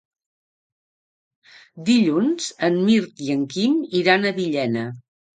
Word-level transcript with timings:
Dilluns 1.89 2.47
en 2.67 2.79
Mirt 2.87 3.21
i 3.25 3.29
en 3.33 3.43
Quim 3.51 3.75
iran 3.99 4.25
a 4.25 4.33
Villena. 4.39 4.87